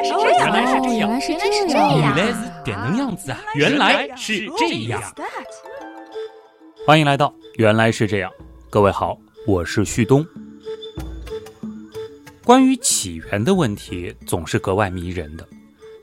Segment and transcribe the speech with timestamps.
[0.00, 3.38] 来是这样，原来是这样，原来是这样，原来是点能样子啊！
[3.54, 5.02] 原来是这样。
[6.86, 8.30] 欢迎来到原来是这样，
[8.70, 10.26] 各位好，我是旭东。
[12.44, 15.46] 关于起源的问题，总是格外迷人的。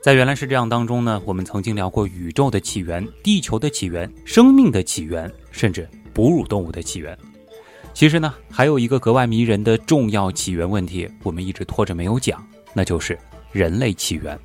[0.00, 7.18] 在原来是这样当中呢，我们曾经聊过宇宙的起源、地球的起源、生命的起源，甚至哺乳动物的起源。
[7.92, 13.18] 其实呢，还有一个格外迷人的重要起源问题，我们一直拖着没有讲，那就是
[13.52, 14.38] 人类起源。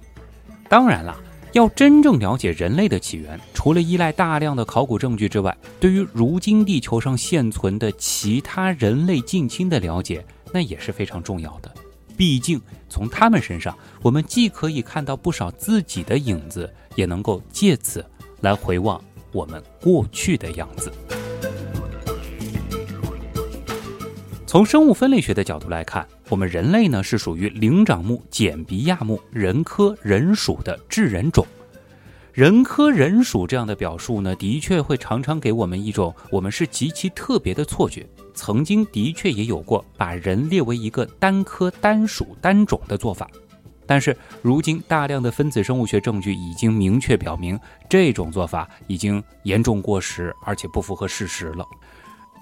[0.70, 1.16] 当然了，
[1.52, 11.72] 要真正了解人类的起源，除了依赖大量的考古证据之外，对于如今地球上现存的其他人类近亲的了解，那也是非常重要的。
[12.16, 18.06] 毕竟，从他们身上，我们既可以看到不少自己的影子，也能够借此
[18.42, 20.92] 来回望我们过去的样子。
[24.54, 31.44] 从生物分类学的角度来看，我们人类呢是属于灵长目简鼻亚目人科人属的智人种。
[32.34, 38.08] 人科人属这样的表述呢，的确会常常给我们一种我们是极其特别的错觉。
[38.36, 43.28] 曾经的确也有过把人列为一个单科单属单种的做法，
[43.88, 51.66] 但是如今大量的分子生物学证据已经明确表明，这种做法已经严重过时，而且不符合事实了。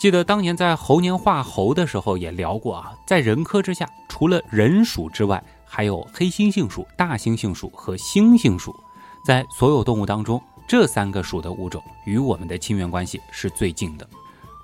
[0.02, 8.76] 记得当年在猴年画猴的时候也聊过啊，在人科之下，除了人属之外，还有黑猩猩属、大猩猩属和猩猩属。
[9.24, 14.10] 在所有动物当中，这三个属的物种与我们的亲缘关系是最近的。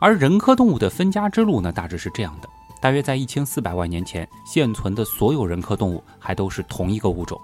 [0.02, 2.50] 而人科动物的分家之路呢，大致是这样的：
[2.82, 7.40] 大约在一千四百万年前，现存的所有人科动物还都是同一个物种。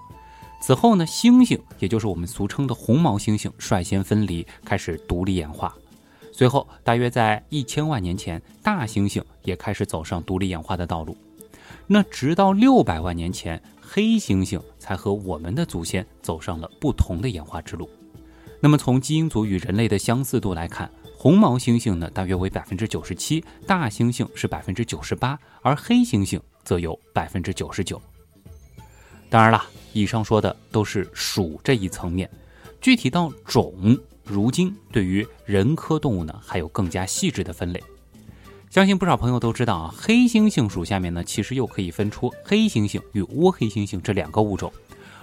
[0.60, 5.72] 此后呢，猩猩，也就是我们俗称的红毛猩猩，率先分离，开始独立演化。
[6.36, 11.16] 随后，大约在一千万年前，大猩猩也开始走上独立演化的道路。
[11.86, 17.88] 那直到六百万年前，黑猩猩才和我们的祖先走上了不同的演化之路。
[18.58, 28.02] 那么，从基因组与人类的相似度来看，红毛猩猩呢大约为百分之九十七，大猩猩是百分之九十八，而黑猩猩则有百分之九十九。
[29.30, 29.62] 当然了，
[29.92, 32.28] 以上说的都是属这一层面，
[32.80, 33.96] 具体到种。
[34.24, 37.82] 如今，对于人科动物呢，还有更加细致的分类。
[38.70, 44.72] 相信不少朋友都知道啊，黑猩猩属下面呢，其实又可以分出黑猩猩与倭黑猩猩这两个物种，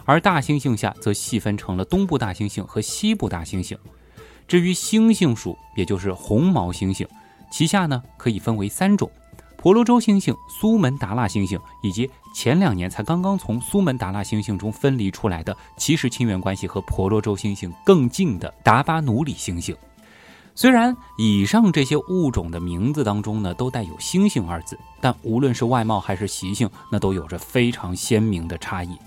[0.06, 3.76] 而大猩猩下则细分成了东部大猩猩和西部大猩猩。
[4.48, 7.08] 至于猩猩属，也就是红毛猩猩，
[7.52, 9.12] 旗下呢可以分为三种。
[9.62, 19.76] 婆罗洲猩猩、苏门答腊猩猩，以及前两年才刚刚从苏门答腊猩猩中分离出来的，其实亲缘关系和婆罗洲猩猩更近的达巴努里猩猩。
[20.56, 28.98] 虽然以上这些物种的名字当中呢都带有“猩猩”二字，但无论是外貌还是习性，那都有着非常鲜明的差异。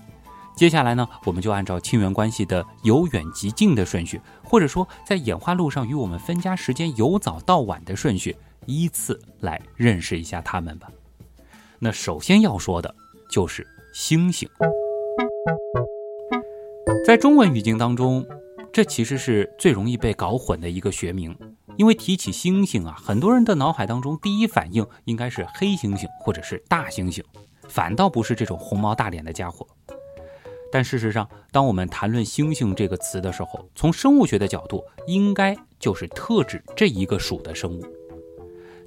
[0.55, 8.33] 接下来呢，我们就按照亲缘关系的由远及近的顺序，或者说在演化路上与我们分家时间由早到晚的顺序。
[8.65, 10.89] 依次来认识一下它们吧。
[11.79, 12.93] 那首先要说的
[13.29, 14.47] 就是猩猩。
[17.05, 18.25] 在中文语境当中，
[18.73, 21.37] 这其实是最容易被搞混的一个学名。
[21.77, 27.21] 因为提起猩猩啊，很多人的脑海当中第一反应应该是黑猩猩或者是大猩猩，
[27.67, 29.67] 反倒不是这种红毛大脸的家伙。
[30.71, 37.83] 但事实上，当我们谈论猩猩这个词的时候，从生物学的角度，应该就是特指这一个属的生物。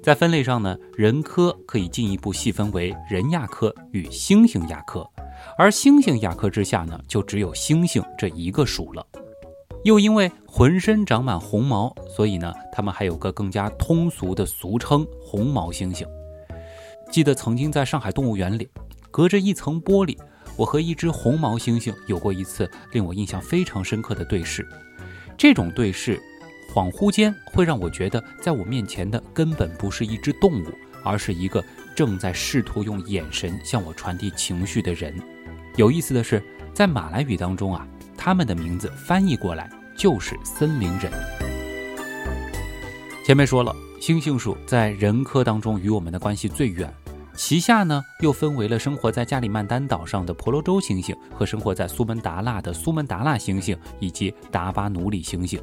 [0.01, 5.05] 在分类上呢，人科可以进一步细分为人亚科与猩猩亚科，
[5.57, 9.05] 而猩猩亚科之下呢，就只有猩猩这一个属了。
[9.83, 16.07] 又因为浑身长满红毛，所以呢，它们还有个更加通俗的俗称——红毛猩猩。
[17.11, 18.69] 记得曾经在上海动物园里，
[19.11, 20.17] 隔着一层玻璃，
[20.55, 24.67] 我和一只红毛猩猩有过一次令我印象非常深刻的对视。
[25.37, 26.21] 这种对视。
[26.73, 30.67] 恍惚间会让我觉得，在我面前的根本不是一只动物，
[31.03, 31.63] 而是一个
[31.95, 35.13] 正在试图用眼神向我传递情绪的人。
[35.75, 36.43] 有意思的是，
[36.73, 41.11] 在马来语当中啊，他们的名字翻译过来就是森林人。
[43.25, 46.93] 前面说了，猩猩属在人科当中与我们的关系最远，
[47.35, 55.59] 旗下呢又分为了生活在加里曼丹岛上的婆罗洲猩猩和生活在苏门答腊的苏门答腊猩猩以及达巴努里猩猩。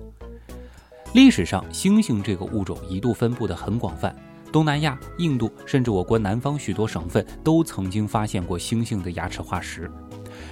[1.17, 4.15] 历史上，猩猩这个物种一度分布的很广泛，
[4.53, 9.91] 东南亚、印度，甚至我国南方许多省份都曾经发现过猩猩的牙齿化石。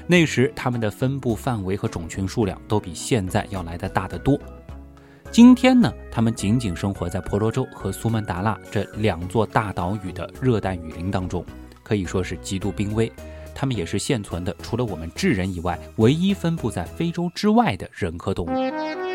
[0.07, 4.41] 那时，它们的分布范围和种群数量都比现在要来的大得多。
[5.31, 11.45] 今天呢，它们仅仅生活在婆罗洲和苏门答腊这两座大岛屿的热带雨林当中，
[11.83, 13.13] 可以说是极度濒危。
[13.55, 19.14] 它们也是现存的除了我们智人以外，唯一分布在非洲之外的人科动物。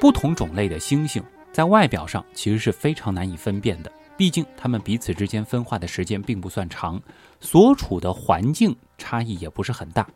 [0.00, 7.00] 不同种类的猩猩在外表上其实是非常难以分辨的，毕竟它们彼此之间分化的时间并不算长，
[7.38, 10.08] 所处的环境差异也不是很大，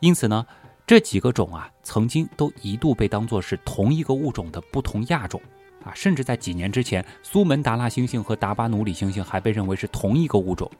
[0.00, 0.46] 因此呢，
[0.86, 5.40] 这几个种啊，曾经都一度被当作是同一个物种的不同亚种。
[5.84, 10.70] 啊，甚至在几年之前，苏门答腊猩猩和达巴努里猩猩还被认为是同一个物种。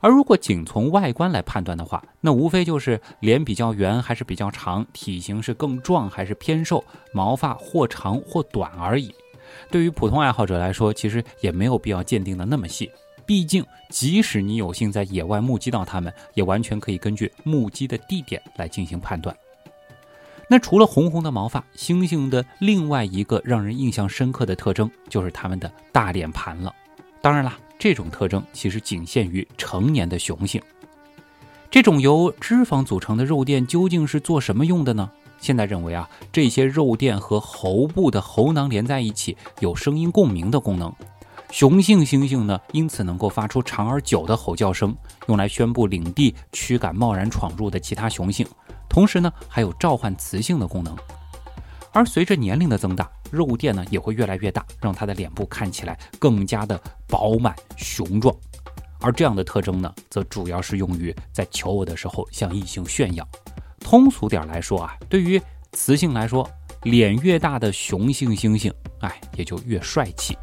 [0.00, 9.14] 而如果仅从外观来判断的话，那无非就是脸比较圆还是比较长，体型是更壮还是偏瘦，毛发或长或短而已。
[9.70, 12.90] 对于普通爱好者来说，其实也没有必要鉴定的那么细。
[13.24, 19.34] 毕竟，即使你有幸在野外目击到它们，也完全可以根据目击的地点来进行判断。
[20.48, 26.72] 那除了红红的毛发，猩猩的另外一个让人印象深刻的特征就是它们的大脸盘了。
[27.20, 30.60] 当然啦，这种特征其实仅限于成年的雄性。
[31.70, 35.10] 这种由脂肪组成的肉垫究竟是做什么用的呢？
[35.38, 40.90] 现在认为啊，这些肉垫和喉部的喉囊连在一起，有声音共鸣的功能。
[41.50, 44.96] 雄性猩猩呢，因此能够发出长而久的吼叫声，
[45.28, 48.46] 用来宣布领地，驱赶贸然闯入的其他雄性。
[48.88, 50.96] 同时呢，还有召唤雌性的功能。
[51.96, 56.78] 而随着年龄的增大，肉垫呢也会越来越大，让它的脸部看起来更加的
[57.08, 58.36] 饱满雄壮。
[59.00, 63.26] 而这样的特征呢，则主要是用于在求偶的时候向异性炫耀。
[63.80, 65.40] 通俗点来说啊，对于
[65.72, 66.46] 雌性来说，
[66.82, 68.70] 脸越大的雄性猩猩，
[69.00, 70.36] 哎，也就越帅气。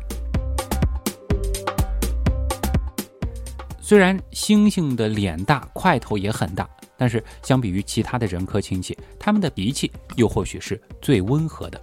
[3.80, 6.68] 虽然猩猩的脸大，块头也很大。
[6.98, 11.82] 但是相比于其他的人科亲戚，它们的脾气又或许是最温和的，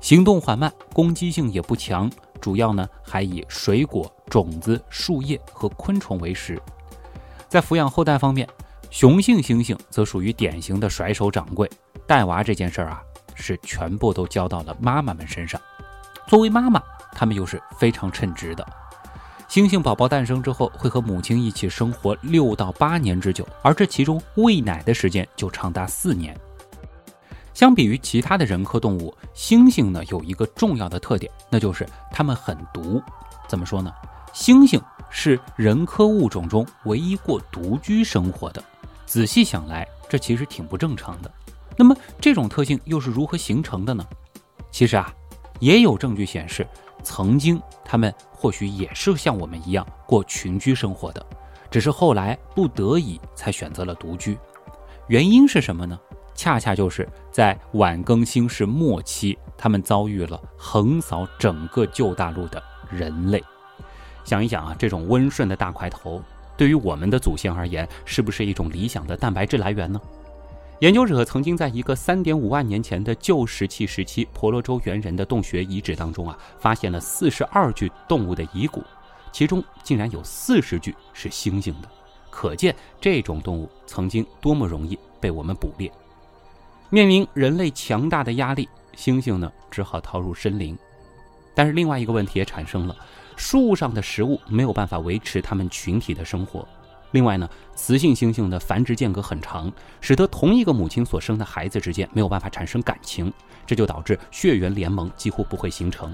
[0.00, 2.10] 行动缓慢，攻击性也不强，
[2.40, 6.60] 主要呢还以水果、种子、树叶和昆虫为食。
[7.48, 8.48] 在抚养后代方面，
[8.90, 11.70] 雄性猩猩则属于典型的甩手掌柜，
[12.06, 13.02] 带娃这件事儿啊
[13.34, 15.60] 是全部都交到了妈妈们身上。
[16.26, 18.66] 作为妈妈，他们又是非常称职的。
[19.54, 26.36] 猩猩宝宝诞生之后，会和母亲一起生活六到八年之久，而这其中喂奶的时间就长达四年。
[27.52, 33.00] 相比于其他的人科动物，猩猩呢有一个重要的特点，那就是它们很毒。
[33.46, 33.92] 怎么说呢？
[34.34, 38.60] 猩猩是人科物种中唯一过独居生活的。
[39.06, 41.30] 仔细想来，这其实挺不正常的。
[41.76, 44.04] 那么这种特性又是如何形成的呢？
[44.72, 45.14] 其实啊，
[45.60, 46.66] 也有证据显示。
[47.04, 51.24] 曾经，他们或许也是像我们一样过群居生活的，
[51.70, 54.36] 只是后来不得已才选择了独居。
[55.06, 55.96] 原因是什么呢？
[56.34, 62.60] 恰恰就是在晚更新世末期，他们遭遇了横扫整个旧大陆的
[62.90, 63.40] 人类。
[64.24, 66.20] 想一想啊，这种温顺的大块头，
[66.56, 70.00] 对于我们的祖先而言，是不是一种理想的蛋白质来源呢？
[70.80, 78.82] 研究者曾经在一个三点五万年前的旧石器时期婆罗洲猿人的洞穴遗址当中啊，发现了四十二具动物的遗骨，
[79.32, 81.88] 其中竟然有四十具是猩猩的，
[82.28, 85.90] 可见这种动物曾经多么容易被我们捕猎。
[86.90, 90.76] 面临人类强大的压力，猩猩呢只好逃入森林。
[91.54, 92.96] 但是另外一个问题也产生了：
[93.36, 96.66] 树上的食物没有办法维持它们群体的生活。
[97.14, 103.32] 另外呢，雌性猩猩的繁殖间隔很长，使得同一个母亲所生的孩子之间没有办法产生感情，
[103.64, 106.12] 这就导致血缘联盟几乎不会形成。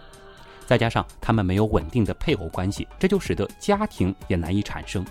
[0.66, 5.02] 再加上它们没有稳定的配偶关系，这就使得家庭也难以产生。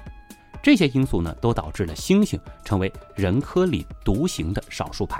[0.62, 5.19] 这些因素呢，都导致了猩猩成为人科里独行的少数派。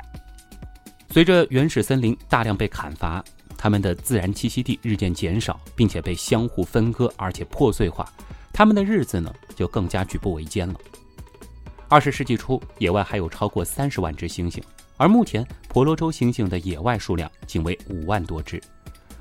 [1.10, 3.24] 随着原始森林大量被砍伐，
[3.58, 8.08] 它们的自然栖息地日渐减少，并且被相互分割，而且破碎化。
[8.53, 10.75] 他们的日子呢，就更加举步维艰了。
[11.88, 14.62] 二十世纪初，野外还有超过三十万只猩猩，
[14.98, 18.62] 而目前婆罗洲猩猩的野外数量仅为五万多只，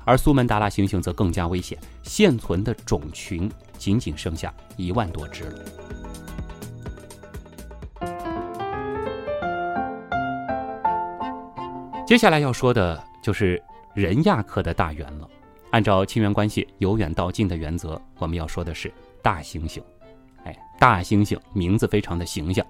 [0.05, 5.65] 而苏门答腊猩猩则更加危险，现存的种群仅仅剩下一万多只了。
[12.05, 13.61] 接下来要说的就是
[13.93, 15.29] 人亚科的大猿了。
[15.71, 18.91] 按照亲缘关系由远到近的原则，我们要说的是。
[19.21, 19.81] 大猩猩，
[20.43, 22.65] 哎，大猩猩名字非常的形象，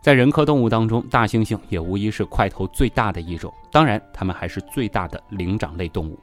[0.00, 3.52] 在人科动物当中，大猩猩也无疑是块头最大的一种。
[3.70, 6.18] 当然，它们还是最大的灵长类动物。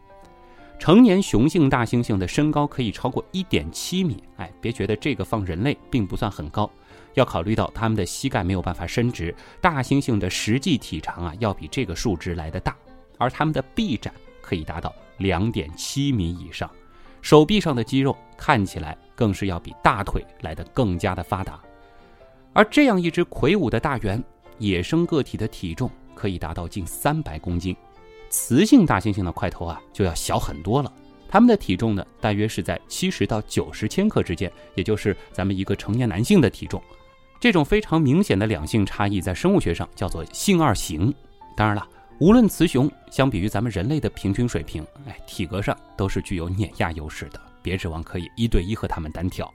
[0.78, 4.22] 成年雄性大猩猩的身高可以超过一点七米。
[4.38, 6.70] 哎，别觉得这个放人类并不算很高，
[7.14, 12.76] 要考虑到它们的膝盖没有办法伸直，大猩猩的实际体长啊要比这个数值来的大，
[13.18, 16.70] 而它们的臂展可以达到两点七米以上。
[17.26, 21.60] 手臂上的肌肉看起来更是要比大腿来得更加的发达，
[22.54, 24.24] 而这样一只魁梧的大猿，
[24.60, 27.76] 野生个体的体重可以达到近三百公斤，
[28.30, 30.94] 雌性大猩猩的块头啊就要小很多了。
[31.28, 36.80] 它们的体重呢，大约是在七十到九十千克之间，也就是咱们一个成年男性的体重。
[37.40, 41.12] 这种非常明显的两性差异，在生物学上叫做性二型。
[41.58, 41.88] 当然了，
[42.18, 47.42] 无论雌雄，相比于咱们人类的平均水平，哎，体格上都是具有碾压优势的。
[47.62, 49.54] 别指望可以一对一和它们单挑。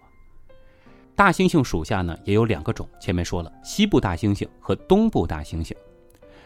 [1.15, 5.73] 大猩猩属下呢也有两个种，前面说了，西部大猩猩和东部大猩猩，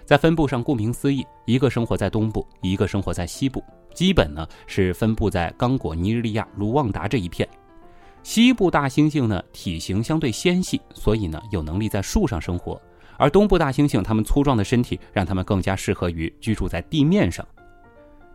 [0.04, 3.62] 在分布上，顾名思义，一个生活在东部，一个生活在西部。
[3.92, 7.48] 基本呢是分布在刚果、尼日利亚、卢旺达这一片。
[8.22, 12.80] 西部大猩猩呢体型相对纤细，所以呢有能力在树上生活；
[13.18, 17.46] 而东部大猩猩它们粗壮的身体让它们更加适合于居住在地面上。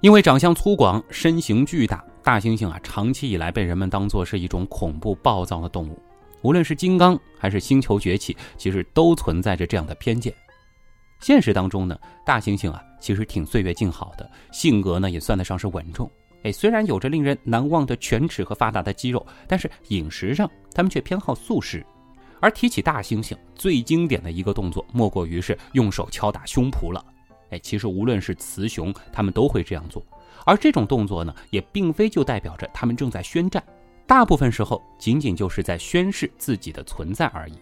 [0.01, 6.01] 因为长相粗犷、身形巨大，大猩猩啊长期以来被人们当作是一种恐怖暴躁的动物。
[6.41, 10.33] 无论是金刚还是星球崛起，其实都存在着这样的偏见。
[11.19, 16.09] 现实当中呢，大猩猩啊，其实挺岁月静好的，性格呢也算得上是稳重。
[16.43, 21.85] 哎，虽然有着令人难忘的犬齿和发达的肌肉，但是饮食上他们却偏好素食。
[22.39, 27.03] 而提起大猩猩，最经典的一个动作莫过于是用手敲打胸脯了。
[27.49, 30.03] 哎，其实无论是雌雄，他们都会这样做。
[30.45, 33.63] 而这种动作呢，也并非就代表着他们正在宣战，
[34.05, 37.53] 大部分时候仅仅就是在宣示自己的存在而已。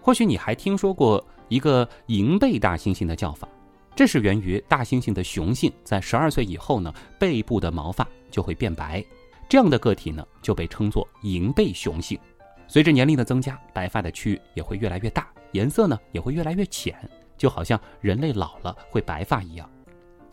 [0.00, 1.24] 或许你还听说过。
[1.50, 3.48] 一个银背大猩猩的叫法，
[3.96, 9.02] 这是源于大猩猩的雄性在十二岁以后呢，背部的毛发就会变白，
[9.48, 12.20] 这样的个体呢就被称作银背雄性。
[12.68, 16.94] 随着年龄的增加，白发的区域也会越来越大，颜色呢也会越来越浅，
[17.36, 19.68] 就好像人类老了会白发一样。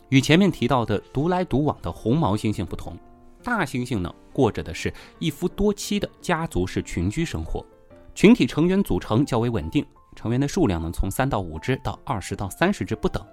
[0.10, 2.98] 与前面提到的独来独往的红毛猩猩不同，
[3.42, 7.66] 大猩猩呢过着的是一夫多妻的家族式群居生活，
[8.14, 9.86] 群体成员组成较为稳定。
[10.14, 13.26] 成员的数量呢，从三到五只到二十到三十只不等。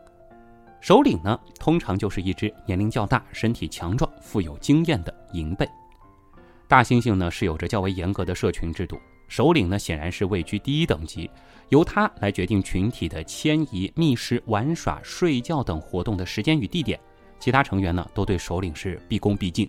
[0.81, 5.69] 首领呢，通常就是一只年龄较大、身体强壮、富有经验的银背。
[6.73, 8.99] 大猩猩呢是有着较为严格的社群制度，
[9.29, 11.31] 首领呢显然是位居第一等级，
[11.69, 16.99] 由他来决定群体的迁移、觅食、玩耍、睡觉等活动的时间与地点。
[17.39, 19.69] 其他成员呢都对首领是毕恭毕敬，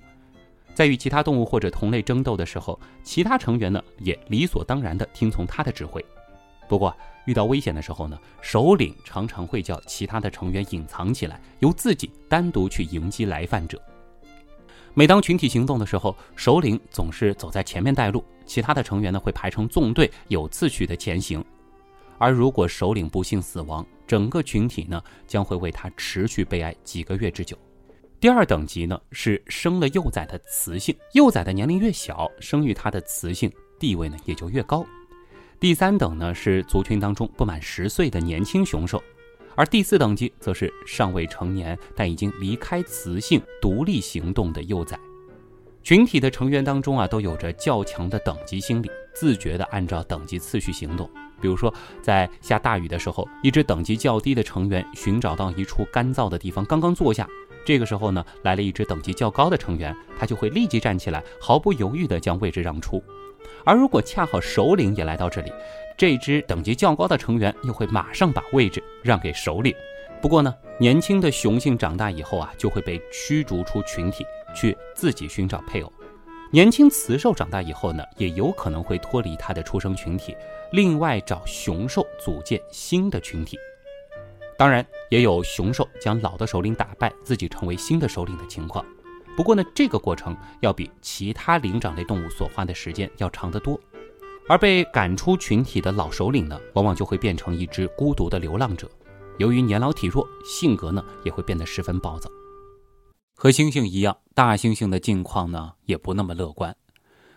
[0.74, 6.02] 在与其他动物或者同类争斗的时候，其他成员呢也理所当然地听从他的指挥。
[6.70, 6.96] 不过，
[7.26, 13.78] 遇到危险的时候呢，首领常常会叫其他的成员隐藏起来，由自己单独去迎击来犯者。
[14.96, 21.44] 每当群体行动的时候，首领总是走在前面带路，其他的成员呢会排成纵队，有次序的前行。
[22.20, 27.58] 而如果首领不幸死亡，整个群体呢将会为他持续悲哀几个月之久。
[28.20, 34.86] 第二等级呢是生了幼崽的雌性，幼崽的年龄越小，生育它的雌性地位呢也就越高。
[35.60, 39.02] 第三等呢是族群当中不满十岁的年轻雄兽，
[39.56, 45.00] 而第四等级则是尚未成年但已经离开雌性独立行动的幼崽。
[45.84, 51.10] 群体的成员当中啊都有着较强的等级心理，自觉地按照等级次序行动。
[51.42, 57.28] 比如说，在下大雨的时候，一只等级较低的成员寻找到一处干燥的地方，刚刚坐下，
[57.66, 63.04] 这个时候呢来了一只等级较高的成员，他就会立即站起来，毫不犹豫地将位置让出。
[63.66, 65.52] 而如果恰好首领也来到这里，
[65.98, 69.74] 这支等级较高的成员又会马上把位置让给首领。
[70.22, 75.92] 不过呢，年轻的雄性长大以后啊，就会被驱逐出群体，去自己寻找配偶。
[76.52, 80.36] 年轻雌兽长大以后呢，也有可能会脱离它的出生群体，
[80.72, 83.58] 另外找雄兽组建新的群体。
[84.58, 88.86] 当然，也有雄兽将老的首领打败，自己成为新的首领的情况。
[89.36, 93.80] 不过呢，这个过程要比其他灵长类动物所花的时间要长得多，
[94.50, 98.90] 而被赶出群体的老首领呢，往往就会变成一只孤独的流浪者。
[99.38, 102.30] 由于年老体弱，性格呢也会变得十分暴躁。
[103.36, 106.76] 和猩猩一样，大猩猩的境况呢也不那么乐观。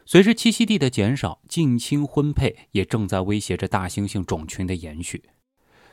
[0.04, 5.22] 随着栖息地的减少，近亲婚配也正在威胁着大猩猩种群的延续。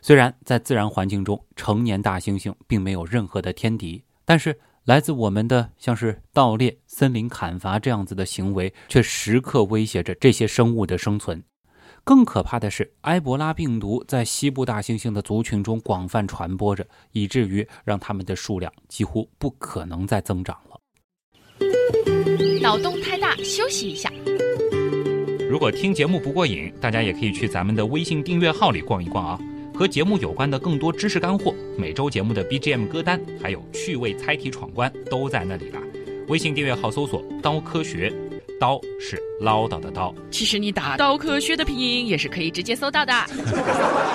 [0.01, 4.59] 虽然在自然环境中，成年大猩猩并没有任何的天敌，但是。
[4.85, 11.41] 来自我们的像是盗猎、森林砍伐这样子的行为，却时刻威胁着这些生物的生存。
[12.03, 20.77] 更可怕的是，埃博拉病毒在西部大猩猩的族群中广泛传播着，以至于让它们的数量几乎不可能再增长了。
[22.61, 24.11] 脑洞太大，休息一下。
[25.49, 29.39] 如果听节目不过瘾，大家也可以去咱们的微信订阅号里逛一逛啊。
[29.83, 35.81] 和节目有关的更多知识干货，每周节目的 BGM 歌单，还有趣味猜题闯关都在那里啦。
[36.29, 38.09] 微信订阅号搜索“刀科学”，
[38.57, 40.15] 刀是唠叨的刀。
[40.31, 43.13] 其实你打刀科学的拼音也是可以直接搜到的。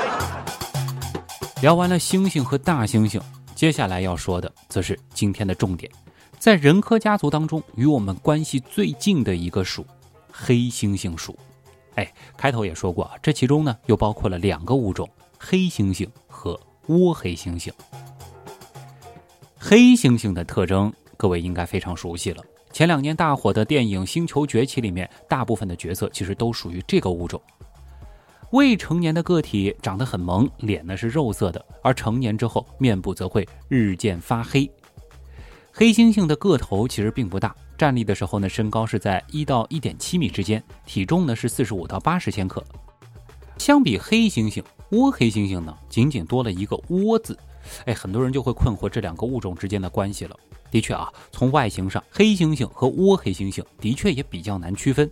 [1.61, 3.21] 聊完了猩猩和大猩猩，
[3.55, 5.93] 接下来要说的则是今天的重点，
[6.39, 9.85] 在人科家族当中，与我们关系最近的一个属——
[10.33, 11.39] 黑猩猩属。
[11.97, 15.07] 哎，开头也说过啊，这其中呢又包括了两个物种：
[15.39, 17.71] 黑猩猩和倭黑猩猩。
[19.59, 22.45] 黑猩猩的特征，各位应该非常熟悉了。
[22.73, 27.41] 前两年大火的电影《星球崛起》里面，大部分的角色其实都属于这个物种。
[28.51, 34.71] 未成年的个体长得很萌，脸呢是肉色的，而成年之后，面部则会日渐发黑。
[35.73, 37.55] 黑猩猩的个头其实并不大。
[37.77, 42.65] 站立的时候呢，身高是在一到一点七米之间，体重呢是四十五到八十千克。
[43.59, 47.39] 相比黑猩猩，窝黑猩猩呢仅仅多了一个“窝”字，
[47.85, 50.37] 哎，很多人就会困惑这两个物种之间的关系了。
[50.71, 55.11] 的确啊，从外形上，黑猩猩和窝黑猩猩的确也比较难区分，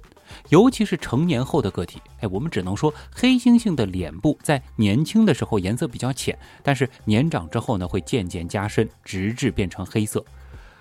[0.51, 1.99] 尤其是成年后的个体。
[2.21, 10.23] 哎，我们只能说黑猩猩的脸部在年轻的时候颜色比较浅，但是年长之后呢会渐渐加深，直至变成黑色。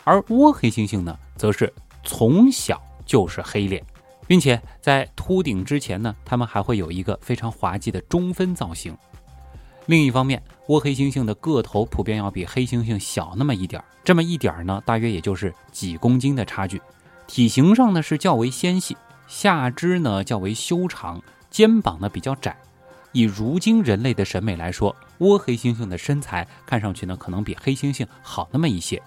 [0.03, 1.73] 而窝黑猩猩呢，则是
[2.03, 3.81] 从小就是黑脸，
[4.27, 8.97] 并且在秃顶之前呢，它们还会有一个非常滑稽的中分造型。
[9.87, 16.81] 另一方面，倭黑猩猩的个头普遍要比黑猩猩小那么一点儿，这么一点儿呢，大约也就是几公斤的差距。
[17.27, 22.57] 体型上呢是较为纤细，下肢呢较为修长，肩膀呢比较窄。
[23.11, 29.01] 以如今人类的审美来说，倭黑猩猩的身材看上去呢可能比黑猩猩好那么一些。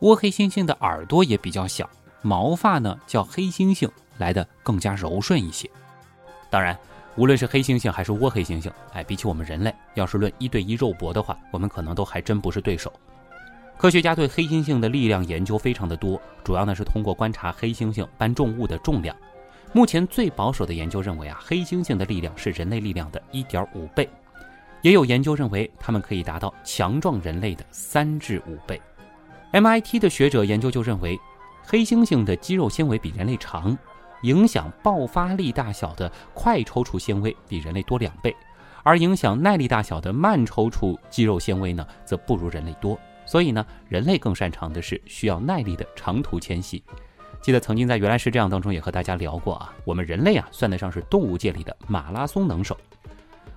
[0.00, 1.88] 倭黑猩猩的耳朵也比较小，
[2.22, 5.70] 毛发呢叫黑猩猩来的更加柔顺一些。
[6.50, 6.76] 当然，
[7.16, 12.92] 无论是黑猩猩还是倭黑猩猩，哎，比起我们人类，要是论一对一肉搏的话，我们可能都还真不是对手。
[13.76, 19.14] 科学家对黑猩猩的力量研究非常的多，主要呢是通过观察黑猩猩搬重物的重量。
[19.72, 24.08] 目前最保守的研究认为啊，黑猩猩的力量是人类力量的一点五倍，
[24.82, 28.80] 也有研究认为它们可以达到强壮人类的三至五倍。
[29.52, 31.18] MIT 的学者研究就认为，
[31.66, 33.76] 黑猩猩的肌肉纤维比人类长，
[34.24, 38.34] 影响爆发力大小的快抽搐纤维比人类多两倍，
[38.82, 42.98] 而影响耐力大小的慢抽搐肌肉纤维呢，则不如人类多。
[43.26, 46.82] 所以呢，人类更擅长的是需要耐力的长途迁徙。
[47.42, 52.74] 记得曾经在《原来是这样》当中也和大家聊过啊，我们人类啊，算得上是动物界里的马拉松能手。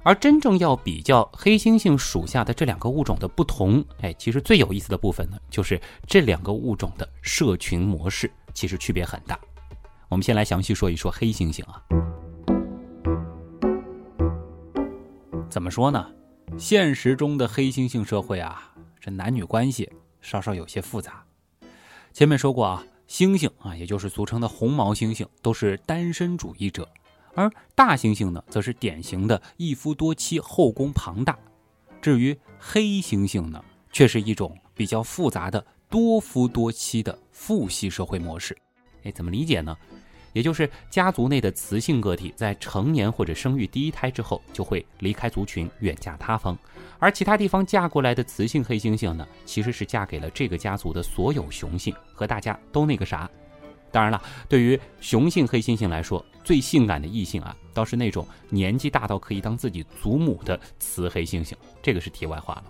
[0.03, 9.39] 而真正要比较黑猩猩属下的这两个物种的不同，哎，其实最有意思的部分呢，就是这两个物种的社群模式其实区别很大。
[10.09, 11.83] 我们先来详细说一说黑猩猩啊。
[15.49, 16.09] 怎么说呢？
[16.57, 19.91] 现实中的黑猩猩社会啊，这男女关系
[20.21, 21.23] 稍稍有些复杂。
[22.13, 26.87] 前面说过啊，猩猩啊，也就是俗称的红毛猩猩，都是单身主义者。
[27.35, 31.37] 而大猩猩呢，则是典型的一夫多妻、后宫庞大。
[32.01, 38.57] 至于黑猩猩呢，却是一种比较复杂的多夫多妻的父系社会模式。
[39.03, 39.77] 哎，怎么理解呢？
[40.38, 46.56] 也就是家族内的雌性个体在成年或者生育第一胎之后，就会离开族群，远嫁他方。
[47.00, 53.28] 而其他地方嫁过来的雌性黑猩猩呢，其实是嫁给了这个家族的所有雄性，和大家都那个啥。
[53.91, 61.54] 当然了，对于雄性黑猩猩来说，最性感的异性啊，倒是那种年纪大到可以当自己祖母的雌黑猩猩。
[61.82, 62.65] 这个是题外话了。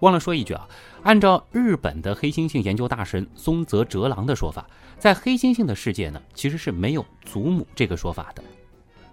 [0.00, 0.68] 忘了说一句啊，
[1.02, 4.66] 按照日本的黑猩猩研究大神松泽哲郎的说法，
[4.98, 8.42] 在黑猩猩的世界呢，其实是没有祖母这个说法的。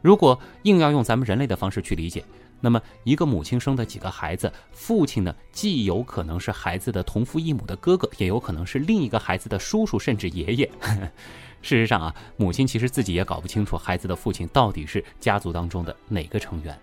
[0.02, 2.24] 如果硬要用咱们人类的方式去理解。
[2.65, 10.72] 那么，一个母亲生的几个孩子，父亲呢，既有可能是孩子的同父异母的哥哥，也有可能是另一个孩子的叔叔，甚至爷爷。
[11.62, 16.80] 事实上啊，母亲其实自己也搞不清楚孩子的父亲到底是家族当中的哪个成员。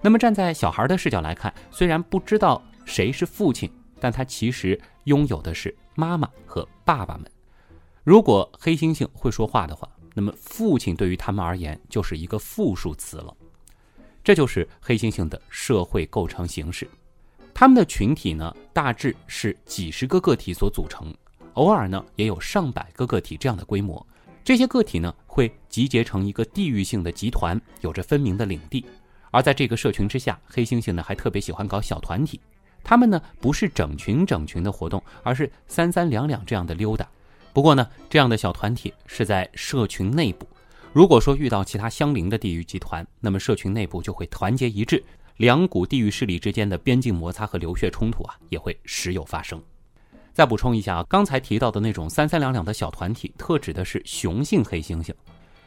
[0.00, 7.30] 那么，站在小孩的视角来看，虽然不知道谁是父亲，但他其实拥有的是妈妈和爸爸们。
[8.02, 13.32] 如果黑猩猩会说话的话，那么父亲对于他们而言就是一个复数词了。
[14.24, 16.90] 这就是黑猩猩的社会构成形式，
[17.54, 21.14] 他们的群体呢，大致是几十个个体所组成，
[21.54, 24.04] 偶尔呢也有上百个个体这样的规模。
[24.42, 28.84] 这些个体呢会集结成一个地域性的集团，有着分明的领地。
[29.30, 32.40] 而在这个社群之下，黑猩猩呢还特别喜欢搞小团体，
[32.82, 37.08] 他们呢不是整群整群的活动，而是三三两两这样的溜达。
[37.52, 40.46] 不过呢，这样的小团体是在社群内部。
[40.92, 45.02] 如果说遇到其他相邻的地域集团，那么社群内部就会团结一致，
[45.36, 49.60] 两股地域势力之间的边境摩擦和流血冲突啊，也会时有发生。
[50.32, 55.12] 再补充一下啊，刚才提到的那种三三两两的小团体，特指的是雄性黑猩猩。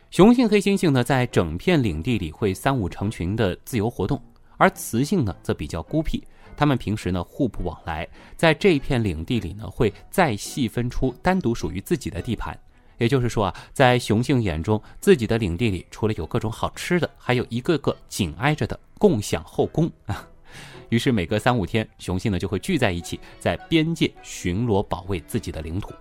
[0.10, 4.22] 雄性黑猩猩呢，在整片领地里会三五成群的自由活动，
[4.58, 6.24] 而雌性呢，则比较孤僻。
[6.56, 12.58] 他们平时呢互不往来，在这一片领地里呢，会再细分出单独属于自己的地盘。
[13.00, 20.28] 也就是说啊，在雄性眼中，自己的领地里除了有各种好吃的，还有一个个紧挨着的共享后宫啊。
[20.90, 25.92] 于是每隔三五天，雄性呢就会聚在一起，在边界巡逻保卫自己的领土。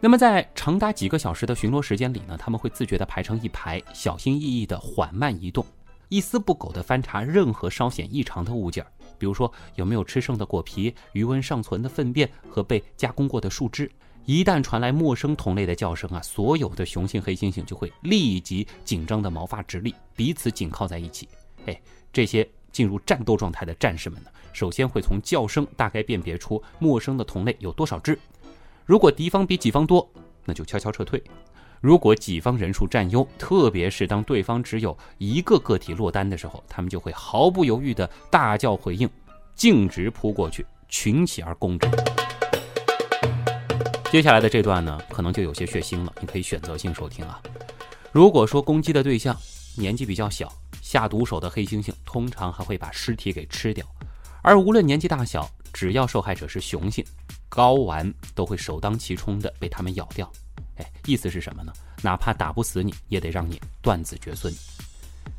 [0.00, 5.64] 那么在长达几个小时的巡逻时间里呢，他们会自觉地排成一排，小心翼翼地缓慢移动，
[6.08, 13.90] 一丝不苟地翻查任何稍显异常的物件儿，比如说有没有吃剩的果皮、余温尚存的粪便和被加工过的树枝。
[14.24, 21.28] 一旦传来陌生同类的叫声啊，所有的雄性黑猩猩就会立即紧张的毛发直立，彼此紧靠在一起。
[21.66, 21.80] 哎，
[22.12, 22.48] 这些。
[22.74, 28.18] 进入战斗状态的战士们呢，首先会从叫声大概辨别出陌生的同类有多少只。
[28.84, 30.10] 如果敌方比己方多，
[30.44, 31.20] 那就悄悄撤退；
[31.84, 39.06] 如果己方人数占优，特别是当对方只有一个个体落单的时候，他们就会毫不犹豫地大叫回应，
[39.54, 41.86] 径直扑过去，群起而攻之。
[44.10, 47.38] 接下来的这段呢，可能就有些血腥了，你可以选择性收听啊。
[48.12, 49.36] 如果说攻击的对象
[49.76, 53.84] 年纪比较小，下毒手的黑猩猩通常还会把尸体给吃掉，
[54.40, 57.04] 而无论年纪大小，只要受害者是雄性，
[57.50, 60.32] 睾丸都会首当其冲的被他们咬掉。
[60.76, 61.72] 哎，意思是什么呢？
[62.02, 64.52] 哪怕打不死你，也得让你断子绝孙。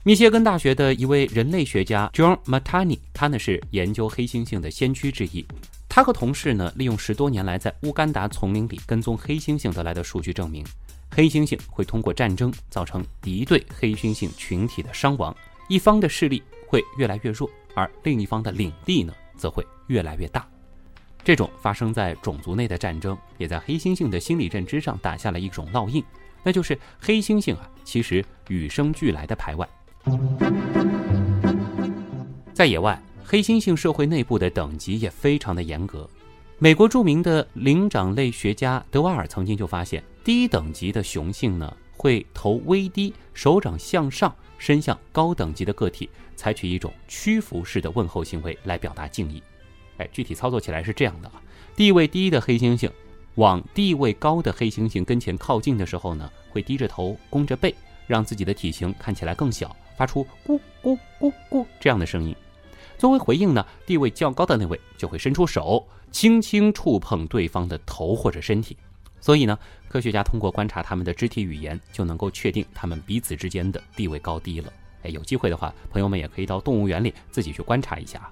[0.03, 5.45] 密歇根大学的一位人类学家 John Matani，他呢是研究黑猩猩的先驱之一。
[5.89, 10.65] 他和同事呢，利用十多年来在乌干达丛林里跟踪黑猩猩得来的数据证明。
[11.09, 15.35] 黑猩猩会通过战争造成敌对黑猩猩群体的伤亡，
[15.69, 20.45] 一方的势力会越来越弱，而另一方的领地呢则会越来越大。
[21.25, 26.03] 这种发生在种族内的战争，也在黑猩猩的心理认知上打下了一种烙印，
[26.43, 29.67] 那就是黑猩猩啊其实与生俱来的排外。
[32.53, 36.07] 在野外，黑猩猩社会内部的等级也非常的严格。
[36.59, 49.41] 美国著名的灵长类学家德瓦尔曾经就发现，低等级的雄性呢会头微低，手掌向上伸向高等级的个体，采取一种屈服式的问候行为来表达敬意。
[49.97, 51.41] 哎，具体操作起来是这样的啊，
[51.75, 52.89] 地位低的黑猩猩
[53.35, 57.73] 往地位高的黑猩猩跟前靠近的时候呢，会低着头，弓着背，
[58.07, 62.35] 让自己的体型看起来更小，发出咕咕咕咕这样的声音。
[62.97, 65.85] 作为回应呢，地位较高的那位就会伸出手。
[66.11, 68.77] 轻轻触碰对方的头或者身体，
[69.19, 74.71] 所以呢，科学家通过观察他们的肢体语言，就能够确定他们彼此之间的地位高低了。
[75.03, 78.31] 哎，有机会的话，朋友们也可以到动物园里自己去观察一下。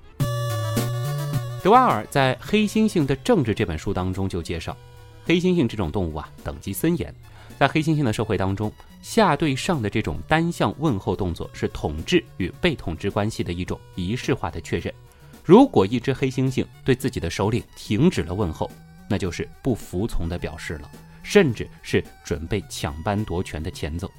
[1.63, 4.75] 德瓦尔在《黑猩猩的政治》这本书当中就介绍，
[5.23, 7.15] 黑猩猩这种动物啊，等级森严，
[7.57, 8.69] 在黑猩猩的社会当中，
[9.01, 14.93] 下对上的这种单向问候动作是统治与被统治关系的一种仪式化的确认。
[15.41, 18.69] 如果一只黑猩猩对自己的首领停止了问候，
[19.09, 20.91] 那就是不服从的表示了，
[21.23, 24.11] 甚至是准备抢班夺权的前奏。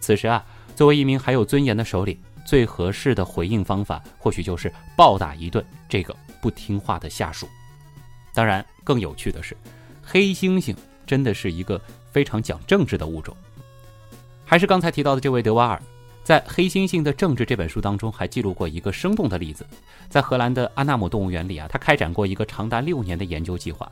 [0.00, 2.18] 此时啊，作为一名还有尊严的首领，
[2.50, 7.48] 最合适的回应方法或许就是暴打一顿这个不听话的下属。
[8.34, 9.56] 当然，更有趣的是，
[10.02, 10.74] 黑猩猩
[11.06, 13.36] 真的是一个非常讲政治的物种。
[14.44, 15.80] 还是刚才提到的这位德瓦尔。
[16.24, 19.64] 在《黑猩猩的政治》这本书当中，还记录过一个生动的例子。
[20.08, 23.88] 在荷兰的阿纳姆动物园里啊，他开展过一个长达六年的研究计划。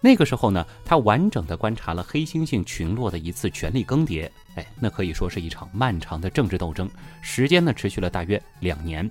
[0.00, 4.28] 那个时候呢，他完整的观察了黑猩猩群落的一次权力更迭。
[4.54, 6.88] 哎，那可以说是一场漫长的政治斗争，
[7.20, 9.10] 时间呢持续了大约两年。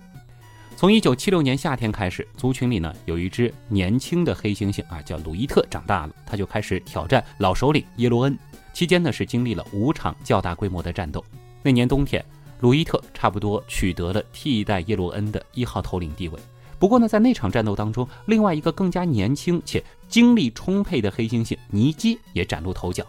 [0.75, 8.37] 从1976年夏天开始，族群里呢有一只年轻的黑猩猩啊，叫鲁伊特，长大了，他就开始挑战老首领耶罗恩。
[8.73, 11.23] 期间呢是经历了五场较大规模的战斗。
[11.61, 12.23] 那年冬天。
[12.61, 16.39] 鲁伊特差不多取得了替代耶罗恩的一号头领地位。
[16.77, 23.03] 不过呢，在那场战斗当中，另外一个更加年轻且精力充沛的黑猩猩尼基也崭露头角。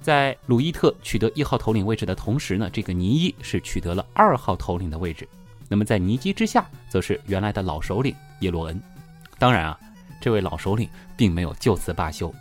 [0.00, 5.28] 在鲁伊特取得一号头领位置的同时呢，这个尼伊是取得了二号头领的位置。
[5.68, 8.80] 那么在尼基之下，则是原来的老首领叶洛恩。
[9.38, 9.78] 当然啊，
[10.20, 12.32] 这位老首领并没有就此罢休，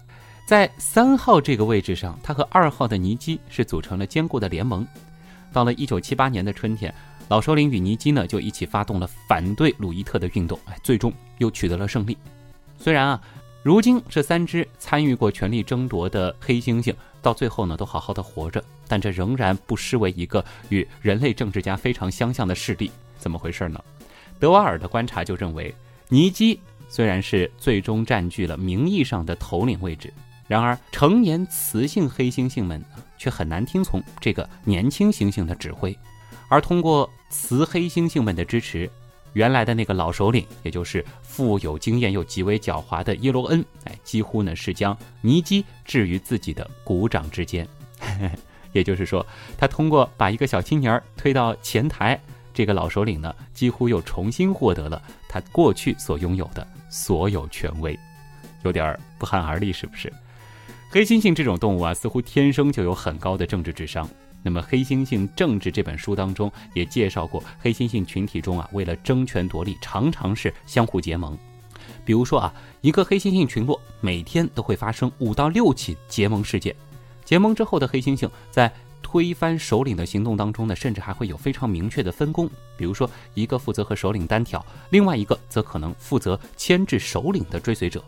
[0.47, 4.87] 在三号这个位置上，他和二号的尼基是组成了坚固的联盟。
[5.51, 6.93] 到了一九七八年的春天，
[7.29, 12.15] 老首领与尼基呢就一起发动了反对鲁伊特的运动，哎，最终又取得了胜利。
[12.77, 13.21] 虽然啊，
[13.63, 16.93] 如今这三只参与过权力争夺的黑猩猩
[17.25, 22.91] 到最后呢都好好的活着，但这仍然不失为一个与人类政治家非常相像的势力。
[23.17, 23.83] 怎么回事呢？
[24.39, 25.73] 德瓦尔的观察就认为，
[26.07, 30.13] 尼基虽然是最终占据了名义上的头领位置，
[30.47, 32.79] 然而成年雌性黑猩猩们
[33.17, 35.97] 却很难听从这个年轻猩猩的指挥，
[36.47, 38.87] 而通过雌黑猩猩们的支持，
[39.35, 47.67] 原来的那个老首领，也就是富有经验又极为狡猾的耶罗恩，哎，几乎呢是将尼基置于自己的股掌之间。
[48.71, 49.25] 也就是说，
[49.57, 52.17] 他通过把一个小青年推到前台，
[52.53, 57.97] 这个老首领呢，几乎又重新获得了他过去所拥有的所有权威，
[58.63, 60.11] 有点不寒而栗，是不是？
[60.89, 64.09] 黑猩猩这种动物啊，似乎天生就有很高的政治智商。
[64.45, 71.35] 那么，《黑猩猩政治》这本书当中也介绍过，黑猩猩群体中啊，为了争权夺利，常常是相互结盟。
[72.05, 76.75] 比如说啊，一个黑猩猩群落每天都会发生五到六起结盟事件。
[77.23, 82.47] 结盟之后的黑猩猩在推翻首领的行动当中呢，甚至还会有非常明确的分工。
[82.77, 88.05] 比如说，一个负责和首领单挑，另外一个则可能负责牵制首领的追随者。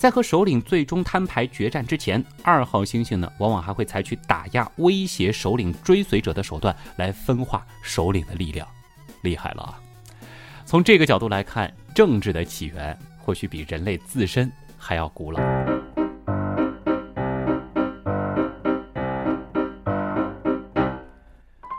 [0.00, 8.66] 在和首领最终摊牌决战之前，二号猩猩呢，往往还会采取打压、威胁首领追随者的手段来分化首领的力量。
[9.20, 9.78] 厉害了啊！
[10.64, 15.38] 从这个角度来看，政治的起源或许比人类自身还要古老。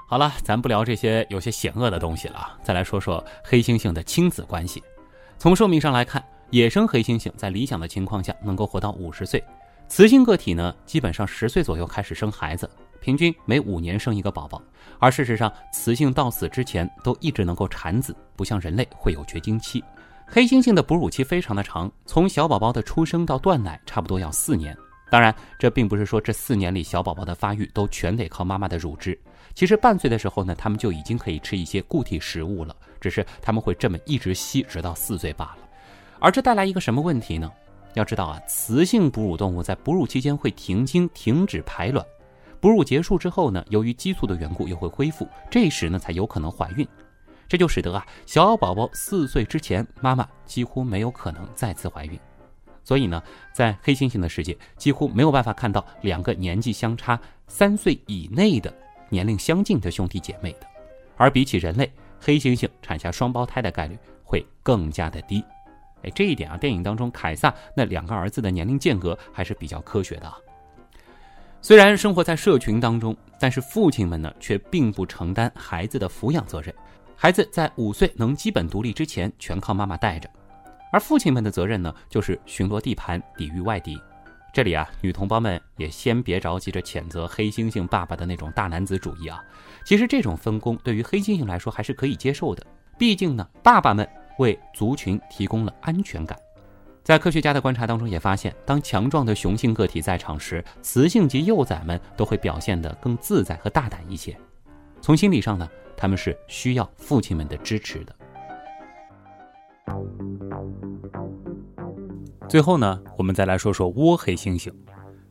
[0.06, 4.84] 好了，咱不聊这些有些险恶的东西了，再来说说黑猩猩的亲子关系。
[5.40, 9.42] 从寿命上来看，野生黑猩猩在理想的情况下能够活到五十岁，
[9.88, 14.62] 雌性个体呢，基本上十岁左右开始生孩子，平均每五年生一个宝宝。
[15.00, 19.82] 而事实上，雌性到死之前都一直能够产子，不像人类会有绝经期。
[20.28, 24.78] 黑猩猩的哺乳期非常的长，从小宝宝的出生到断奶，差不多要四年。
[25.10, 29.18] 当然，这并不是说这四年里小宝宝的发育都全得靠妈妈的乳汁。
[29.54, 35.61] 其实半岁的时候呢，他们就已经可以吃一些固体食物了，只是他们会这么一直吸，直到四岁罢了。
[36.22, 37.52] 而这带来一个什么问题呢？
[37.96, 42.06] 要知道啊，雌性哺乳动物在哺乳期间会停经，停止排卵。
[42.60, 46.88] 哺乳结束之后呢，由于激素的缘故又会恢复，这时呢才有可能怀孕。
[47.50, 52.18] 这就使得啊，小宝宝四岁之前，妈妈几乎没有可能再次怀孕。
[52.84, 58.72] 所以呢，在黑猩猩的世界，几乎没有办法看到两个年纪相差三岁以内的
[59.10, 60.68] 年龄相近的兄弟姐妹的。
[61.18, 65.44] 而比起人类，黑猩猩产下双胞胎的概率会更加的低。
[66.04, 70.32] 哎，这一点啊，电影当中凯撒那两个儿子的年龄间隔还是比较科学的。
[71.62, 76.74] 虽然生活在社群当中，但是父亲们呢，却并不承担孩子的抚养责任。
[77.16, 80.28] 孩子在五岁能基本独立之前，全靠妈妈带着。
[80.92, 83.96] 而父亲们的责任呢，就是巡逻地盘，抵御外敌。
[84.52, 89.40] 这里啊，女同胞们也先别着急着谴责黑猩猩爸爸的那种大男子主义啊。
[89.86, 92.66] 其实这种分工对于黑猩猩来说还是可以接受的，
[92.98, 94.06] 毕竟呢，爸爸们
[94.42, 96.38] 为族群提供了安全感。
[97.04, 104.38] 在科学家的观察当中也发现，当强壮的雄性个体在场时，雌性及幼崽们都会表现得更自在和大胆一些。
[105.02, 108.16] 从心理上呢，他们是需要父亲们的支持的。
[112.48, 114.72] 最后呢，我们再来说说倭黑猩猩。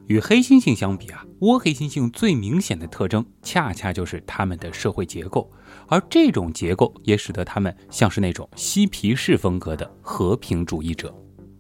[0.07, 5.49] 与黑猩猩相比啊，倭黑猩猩最明显的特征，恰恰就是它们的社会结构。
[5.91, 11.13] 而这种结构也使得它们像是那种嬉皮士风格的和平主义者。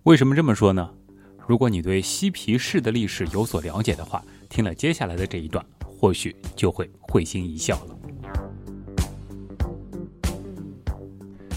[0.04, 0.88] 为什么这么说呢？
[1.48, 7.96] 如果你对嬉皮士的历史有所了解的话，听了接下来的这一段，或许就会会心一笑了。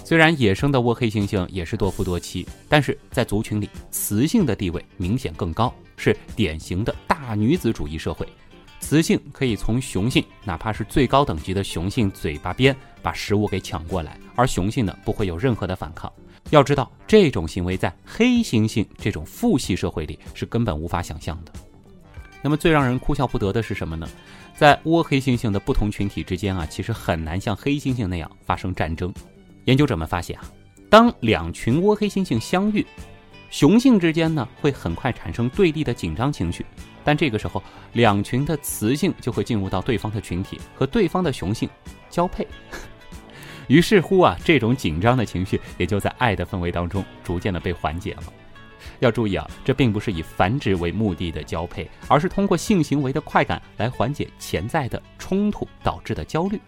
[0.03, 8.27] 虽然野生的倭黑猩猩也是多夫多妻，但是在族群里，雌性的地位明显更高，是典型的大女子主义社会。
[8.84, 16.12] 雌性可以从雄性，哪怕是最高等级的雄性嘴巴边把食物给抢过来，而雄性呢不会有任何的反抗。
[16.50, 21.54] 要知道，这种行为在黑猩猩这种父系社会里是根本无法想象的。
[22.41, 24.06] 那么最让人哭笑不得的是什么呢？
[24.54, 29.12] 在倭黑猩猩的不同群体之间啊，其实很难像黑猩猩那样发生战争。
[29.63, 30.43] 研究者们发现啊，
[30.89, 32.86] 当两群倭黑猩猩相遇，
[33.50, 36.65] 雄性之间呢会很快产生对立的紧张情绪，
[37.04, 37.62] 但这个时候
[37.94, 41.70] 两群的雌性就会进入到对方的群体和对方的雄性
[42.10, 42.48] 交配，
[43.68, 48.24] 于是乎啊，这种紧张的情绪也就在爱的氛围当中逐渐的被缓解了。
[49.00, 56.60] 要注意啊，这并不是以繁殖为目的的交配，而是通过性行为的快感来缓解潜在的冲突导致的焦虑。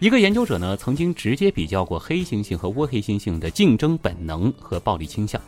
[0.00, 5.40] 一个研究者呢，曾经直接比较过黑猩猩和倭黑猩猩的竞争本能和暴力倾向。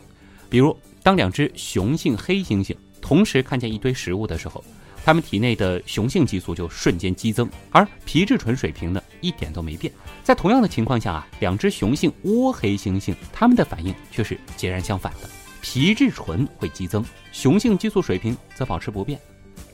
[0.49, 4.63] 比如，当两只雄性黑猩猩同时看见一堆食物的时候，
[5.03, 9.91] 它们体内的雄性激素就瞬间激增，而皮质醇水平呢一点都没变。
[10.23, 15.29] 在同样的情况下啊，两只雄性倭黑猩猩，它们的反应却是截然相反的，
[15.61, 19.19] 皮质醇会激增，雄性激素水平则保持不变。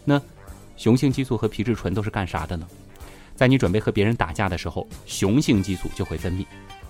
[0.05, 0.21] 那
[0.77, 2.65] 雄性激素和皮质醇都是干啥的呢？
[3.35, 6.45] 在你准备和别人打架的时候，雄性激素就会分泌。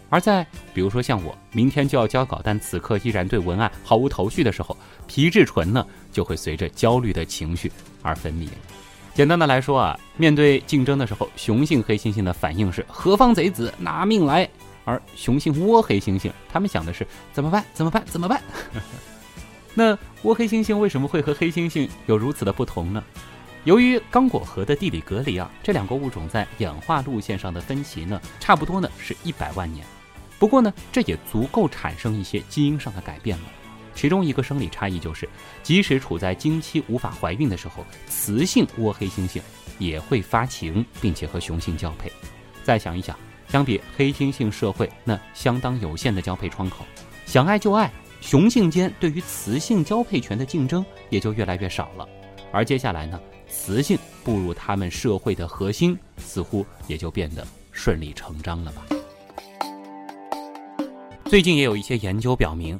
[0.09, 8.47] 而在比如说像我明天就要交稿，但此刻依然对文案毫无头绪的时候，皮质醇呢就会随着焦虑的情绪而分泌。
[9.13, 14.47] 简单的来说啊，面对竞争的时候，雄性黑猩猩的反应是何方贼子拿命来，
[14.85, 17.65] 而雄性倭黑猩猩他们想的是怎么办？
[17.73, 18.03] 怎么办？
[18.05, 18.41] 怎么办？
[19.73, 19.93] 那
[20.23, 23.03] 倭黑猩猩为什么会和黑猩猩有如此的不同呢？
[23.63, 29.85] 由于刚果河的地理隔离啊，这两个物种在演化路线上的分歧呢，差不多呢是一百万年。
[30.39, 33.43] 不过呢，这也足够产生一些基因上的改变了。
[33.95, 35.27] 其中一个生理差异就是，
[35.63, 39.41] 即使处在经期无法怀孕的时候，雌性倭黑猩猩
[39.79, 42.11] 也会发情，并且和雄性交配。
[42.63, 43.17] 再想一想，
[43.49, 46.85] 相比黑猩猩社会那相当有限的交配窗口，
[47.25, 52.07] 想爱就爱，雄性间对于雌性交配权的竞争也就越来越少了。
[52.51, 53.19] 而接下来呢，
[53.49, 58.96] 雌性步入他们社会的核心，似乎也就变得顺理成章了吧。
[61.29, 62.79] 最近也有一些研究表明，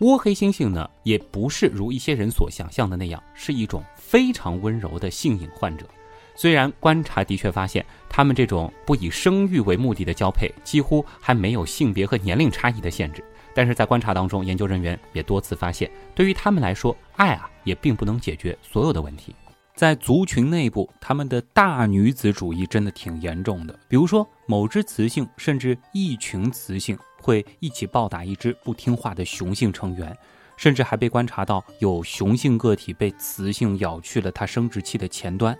[0.00, 5.86] 倭黑猩猩呢，也不是如一些人所想象的那样，是一种非常温柔的性瘾患者。
[6.34, 13.22] 虽然观察的确发现，他们这种不以生育为目的的交配，几乎还没有性别和年龄差异的限制，
[13.54, 19.32] 但是在观察当中，研究人员也多次发现，对于他们来说，爱啊，也并不能解决所有的问题。
[19.74, 23.76] 在族群内部，他们的大女子主义真的挺严重的。
[23.88, 30.16] 比如说，某只雌性甚至一群雌性会一起暴打一只不听话的雄性成员，
[30.56, 35.58] 甚至还被观察到有雄性个体被雌性咬去了它生殖器的前端。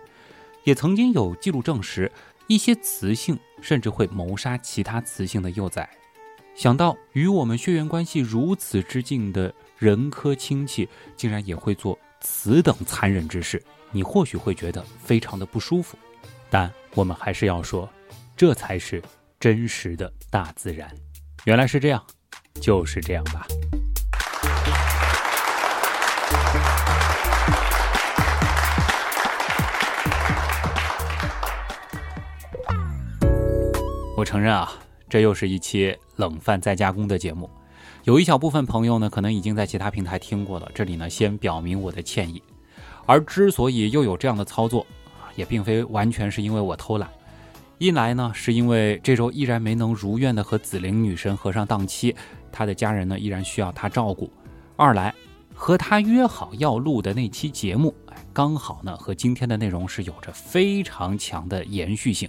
[0.62, 2.11] 也曾经有记录证实，
[2.46, 5.90] 一些雌性甚至会谋杀其他雌性的幼崽。
[6.55, 13.61] 想到与我们血缘关系如此之近的人科亲戚，竟然也会做此等残忍之事。
[13.96, 15.96] 你或许会觉得非常的不舒服，
[16.50, 17.88] 但我们还是要说，
[18.37, 19.00] 这才是
[19.38, 20.92] 真实的大自然。
[21.44, 22.04] 原来是这样，
[22.61, 23.46] 就是这样吧。
[34.16, 34.72] 我承认啊，
[35.09, 37.48] 这又是一期冷饭再加工的节目。
[38.02, 42.42] 有一小部分朋友呢，可能已经在其他平台听过了，这里呢，先表明我的歉意。
[43.07, 44.87] 而之所以又有这样的操作，
[45.37, 47.09] 也并非完全是因为我偷懒。
[47.79, 52.14] 一来呢，是因为这周依然没能如愿的和紫菱女神合上档期，
[52.53, 54.31] 她的家人呢依然需要她照顾；
[54.77, 55.12] 二来，
[55.53, 62.29] 和她约好要录的那期节目，哎，刚好呢和今天的内容是有着非常强的延续性。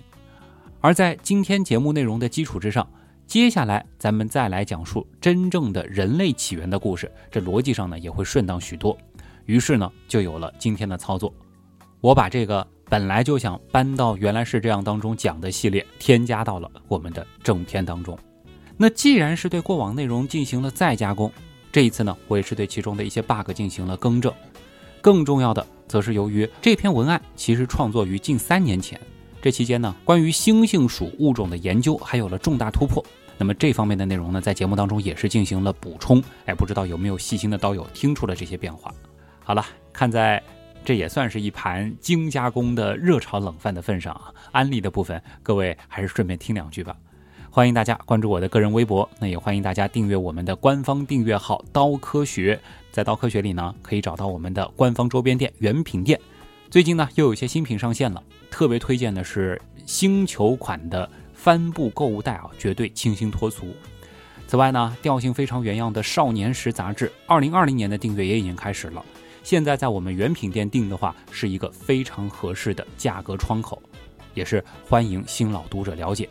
[0.82, 2.86] 而在今天节目内容的基础之上，
[3.28, 8.98] 接下来咱们再来讲述真正的人类起源的故事，这逻辑上呢也会顺当许多。
[9.46, 11.34] 于是呢，就有了今天的操作。
[12.02, 18.18] 我把这个本来就想搬到原来是这样当中讲的系列，添加到了我们的正片当中。
[18.78, 21.32] 那既然是对过往内容进行了再加工，
[21.72, 24.32] 这一次呢，我也是对其中的一些 bug 进行了更正。
[25.02, 29.00] 更重要的，则是由于这篇文案其实创作于近三年前，
[29.42, 33.04] 这期间呢，关于猩猩属物种的研究还有了重大突破。
[33.38, 36.24] 那么这方面的内容呢，在节目当中也是进行了补充。
[36.46, 38.94] 哎，不知道有没有细心的刀友听出了这些变化？
[39.48, 40.42] 好了，看在
[40.84, 46.98] 这也算是一盘精加工的热炒冷饭的份上啊，安利的部分各位还是顺便听两句吧。
[47.52, 52.60] 欢迎大家关注我的个人微博，那也欢迎大家订阅我们的官方订阅号“刀科学”。
[52.92, 56.20] 在“刀科学”里呢，可以找到我们的官方周边店原品店。
[56.72, 63.68] 最近呢，又有些新品上线了，特别推荐的是星球款的帆布购物袋啊，绝对清新脱俗。
[64.48, 69.06] 此外呢，调性非常原样的《少年时》杂志，二零二零年的订阅也已经开始了。
[69.46, 73.80] 现在在我们原品店订的话，是一个非常合适的价格窗口，
[74.34, 76.28] 也是欢迎新老读者了解。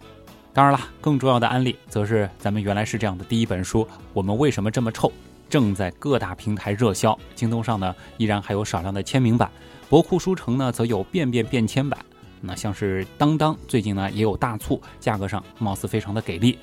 [0.53, 5.09] 当然了，更重要的安利则是咱们原来是这样的第一本书《我们为什么这么臭》，
[5.49, 7.17] 正在各大平台热销。
[7.37, 9.49] 京东上呢依然还有少量的签名版，
[9.89, 11.97] 博库书城呢则有便便便签版。
[12.41, 16.59] 那像是当当最近呢也有大促，价格上貌似非常的给力。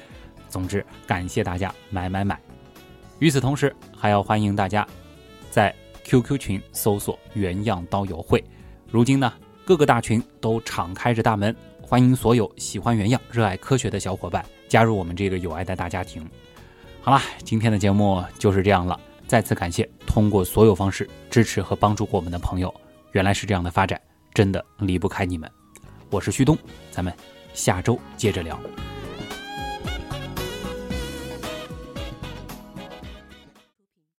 [0.49, 2.37] 总之，感谢大家买买买。
[3.19, 4.85] 与此同时，还要欢迎大家
[5.49, 5.73] 在。
[6.11, 8.43] QQ 群搜索“原样刀友会”，
[8.91, 9.31] 如今呢，
[9.63, 16.29] 各个大群都敞开着大门，欢迎所有喜欢原样、热爱科学的小伙伴加入我们这个有爱的大家庭。
[16.99, 22.73] 好了，今天的节目就是这样了，再次感谢通过所有方式支持和帮助过我们的朋友。
[23.13, 23.97] 原来是这样的发展，
[24.33, 25.49] 真的离不开你们。
[26.09, 26.57] 我是旭东，
[26.91, 27.13] 咱们
[27.53, 28.59] 下周接着聊。